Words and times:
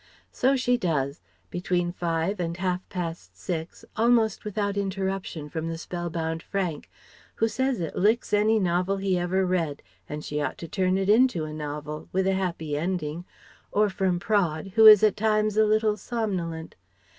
So 0.31 0.55
she 0.55 0.77
does, 0.79 1.21
between 1.51 1.91
five 1.91 2.39
and 2.39 2.57
half 2.57 2.81
past 2.89 3.37
six, 3.37 3.85
almost 3.95 4.43
without 4.43 4.75
interruption 4.75 5.47
from 5.47 5.67
the 5.69 5.77
spell 5.77 6.09
bound 6.09 6.41
Frank 6.41 6.89
who 7.35 7.47
says 7.47 7.79
it 7.79 7.95
licks 7.95 8.33
any 8.33 8.59
novel 8.59 8.97
he 8.97 9.15
ever 9.19 9.45
read, 9.45 9.83
and 10.09 10.25
she 10.25 10.41
ought 10.41 10.57
to 10.57 10.67
turn 10.67 10.97
it 10.97 11.07
into 11.07 11.45
a 11.45 11.53
novel 11.53 12.09
with 12.11 12.25
a 12.25 12.33
happy 12.33 12.75
ending 12.75 13.25
or 13.71 13.89
from 13.91 14.19
Praed 14.19 14.71
who 14.73 14.87
is 14.87 15.03
at 15.03 15.15
times 15.15 15.55
a 15.55 15.65
little 15.67 15.95
somnolent. 15.95 16.75